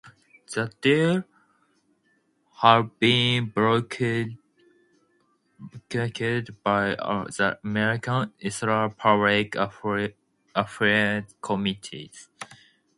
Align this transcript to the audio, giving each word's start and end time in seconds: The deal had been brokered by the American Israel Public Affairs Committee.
The 0.51 0.71
deal 0.81 1.25
had 2.63 2.97
been 2.97 3.51
brokered 3.51 4.35
by 6.63 6.95
the 6.95 7.59
American 7.63 8.33
Israel 8.39 8.89
Public 8.97 9.55
Affairs 10.55 11.25
Committee. 11.39 12.11